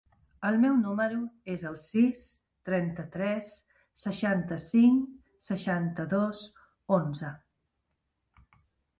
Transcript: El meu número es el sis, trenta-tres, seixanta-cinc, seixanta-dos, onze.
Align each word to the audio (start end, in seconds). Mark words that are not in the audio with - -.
El 0.47 0.55
meu 0.61 0.77
número 0.83 1.17
es 1.55 1.65
el 1.71 1.73
sis, 1.81 2.21
trenta-tres, 2.69 3.51
seixanta-cinc, 4.03 5.03
seixanta-dos, 5.49 6.41
onze. 6.97 7.31